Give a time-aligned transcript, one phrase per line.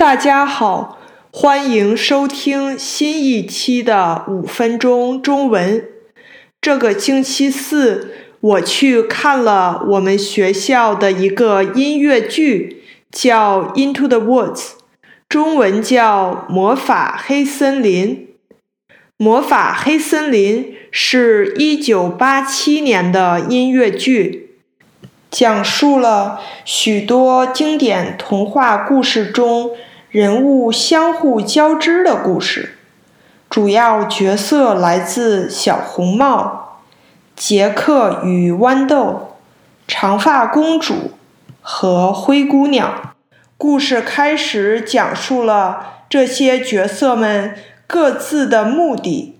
[0.00, 0.98] 大家好，
[1.30, 5.84] 欢迎收听新一期的五分钟中文。
[6.58, 12.82] 这个星期四，我去看了我们学校的一个音乐剧，
[13.12, 14.56] 叫《Into the Woods》，
[15.28, 18.28] 中文叫《魔法黑森林》。
[19.18, 24.56] 《魔法黑森林》是一九八七年的音乐剧，
[25.30, 29.72] 讲述了许多经典童话故事中。
[30.10, 32.76] 人物相互交织的故事，
[33.48, 36.80] 主要角色来自小红帽、
[37.36, 39.36] 杰克与豌豆、
[39.86, 41.12] 长发公主
[41.60, 43.14] 和灰姑娘。
[43.56, 47.54] 故事开始讲述了这些角色们
[47.86, 49.38] 各自的目的，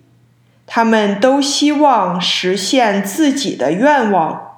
[0.68, 4.49] 他们都希望实现自己的愿望，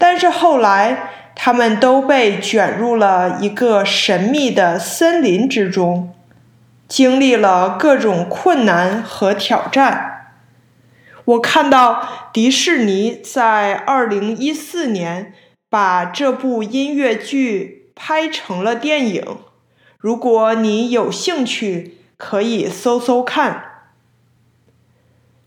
[0.00, 1.10] 但是后来。
[1.42, 6.12] 他们都被卷入了一个神秘的森林之中，
[6.86, 10.34] 经历了各种困难和挑战。
[11.24, 15.32] 我看到迪士尼在二零一四年
[15.70, 19.38] 把这部音乐剧拍成了电影。
[19.96, 23.64] 如果你有兴趣，可以搜搜看。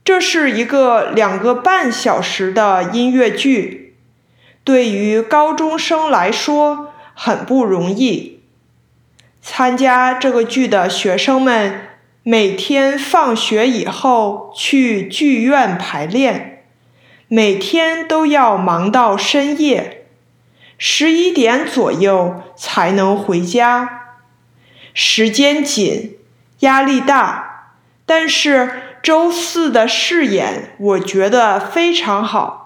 [0.03, 3.82] 这是一个两个半小时的音乐剧。
[4.63, 8.41] 对于高中生来说很不容易。
[9.41, 11.89] 参加这个剧的学生们
[12.23, 16.63] 每天放学以后去剧院排练，
[17.27, 20.05] 每天都要忙到深夜，
[20.77, 24.15] 十一点左右才能回家。
[24.93, 26.17] 时间紧，
[26.59, 27.73] 压力大，
[28.05, 32.62] 但是周四的试演我觉得非常好。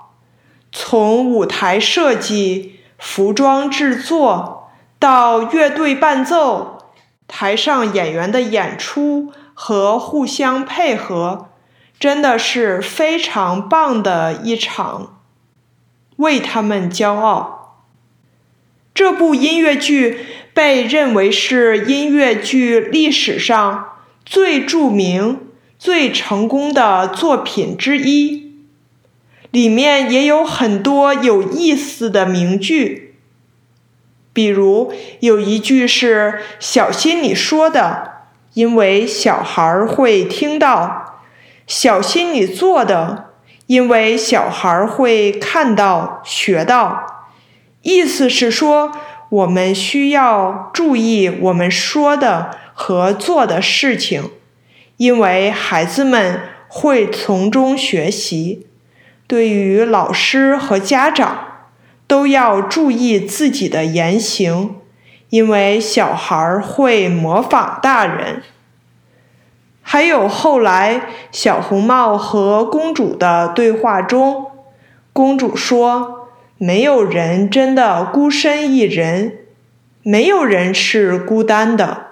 [0.72, 6.92] 从舞台设计、服装制作到乐队伴奏、
[7.28, 11.50] 台上演员的演出和互相配合，
[12.00, 15.20] 真的是非常棒的一场，
[16.18, 17.80] 为他们骄傲。
[18.94, 23.90] 这部音乐剧被认为是音乐剧历史上
[24.26, 28.47] 最著名、最成功的作品之一。
[29.52, 33.16] 里面也有很多有意思的名句，
[34.34, 41.22] 比如有一句是“小心你说的”，因为小孩会听到
[41.66, 43.32] ；“小心你做的”，
[43.68, 47.26] 因为小孩会看到、学到。
[47.82, 48.92] 意思是说，
[49.30, 54.32] 我们需要注意我们说的和做的事情，
[54.98, 58.68] 因为孩子们会从中学习。
[59.28, 61.38] 对于老师和家长，
[62.08, 64.78] 都要注意自己的言行，
[65.30, 68.42] 因为小孩会模仿大人。
[69.82, 71.02] 还有后来
[71.32, 74.48] 小红帽和公主的对话中，
[75.12, 79.40] 公主说：“没有人真的孤身一人，
[80.04, 82.08] 没有人是孤单的。”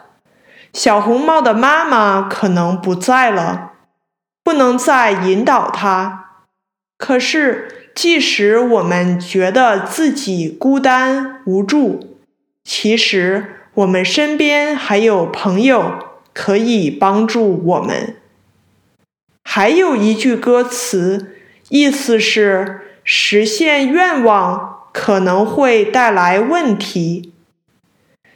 [0.73, 3.71] 小红帽的妈妈可能不在了，
[4.43, 6.24] 不能再引导她。
[6.97, 12.17] 可是，即使我们觉得自己孤单无助，
[12.63, 15.99] 其实我们身边还有朋友
[16.33, 18.15] 可以帮助我们。
[19.43, 21.35] 还有一句歌词，
[21.69, 27.33] 意思是实现愿望可能会带来问题，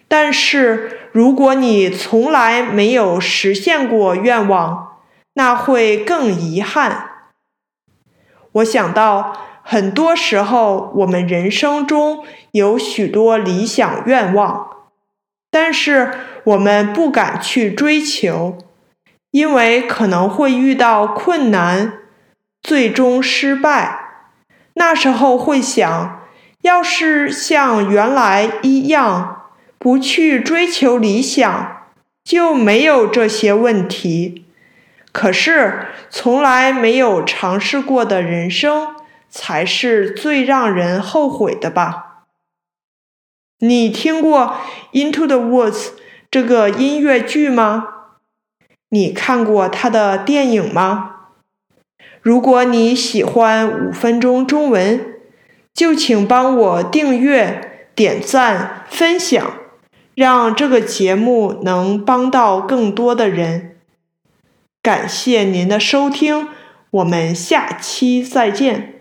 [0.07, 4.97] 但是如果你从来没有实现过愿望，
[5.33, 7.08] 那会更遗憾。
[8.53, 14.69] 我想到，很多时候我们人生中有许多理想愿望，
[15.51, 16.11] 但是
[16.43, 18.57] 我们不敢去追求，
[19.31, 21.93] 因为可能会遇到困难，
[22.63, 24.07] 最终失败。
[24.73, 26.21] 那时候会想，
[26.61, 29.43] 要是像原来一样，
[29.77, 31.83] 不去追求理想，
[32.23, 34.45] 就没有这些问题。
[35.11, 38.95] 可是，从来没有尝试过的人生，
[39.29, 42.25] 才是最让人后悔的吧？
[43.59, 44.55] 你听过
[44.97, 45.73] 《Into the Woods》
[46.31, 47.87] 这个音乐剧吗？
[48.89, 51.15] 你看过它的电影吗？
[52.21, 55.15] 如果你喜欢五分钟中文，
[55.73, 59.53] 就请帮我订阅、点赞、分享，
[60.15, 63.78] 让这个节目能帮到更多的人。
[64.81, 66.47] 感谢您的收听，
[66.91, 68.98] 我们下期再见。